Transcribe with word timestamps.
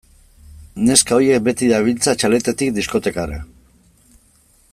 Neska 0.87 1.17
horiek 1.17 1.43
beti 1.49 1.69
dabiltza 1.73 2.17
txaletetik 2.23 2.73
diskotekara. 2.79 3.39